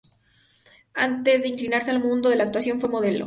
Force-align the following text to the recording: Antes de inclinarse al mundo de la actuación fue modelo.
Antes 0.95 1.43
de 1.43 1.49
inclinarse 1.49 1.91
al 1.91 1.99
mundo 2.01 2.29
de 2.29 2.35
la 2.35 2.45
actuación 2.45 2.79
fue 2.79 2.89
modelo. 2.89 3.19